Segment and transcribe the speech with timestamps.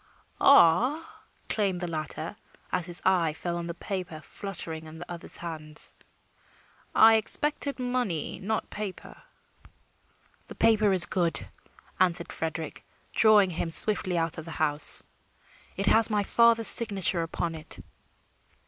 [0.39, 2.35] "Ah," exclaimed the latter,
[2.71, 5.79] as his eye fell on the paper fluttering in the other's hand,
[6.95, 9.15] "I expected money, not paper."
[10.47, 11.45] "The paper is good,"
[11.99, 12.83] answered Frederick,
[13.13, 15.03] drawing him swiftly out of the house.
[15.77, 17.77] "It has my father's signature upon it."